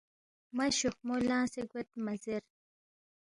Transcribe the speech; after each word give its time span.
مَہ 0.55 0.65
شوہمو 0.77 1.15
لنگسے 1.27 1.61
گوید 1.69 1.89
مزیر 2.05 2.43